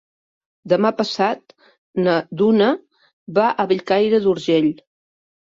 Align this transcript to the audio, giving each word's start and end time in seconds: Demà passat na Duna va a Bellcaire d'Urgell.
Demà 0.71 0.91
passat 1.01 1.53
na 2.07 2.15
Duna 2.41 2.71
va 3.37 3.47
a 3.51 3.69
Bellcaire 3.75 4.23
d'Urgell. 4.27 4.73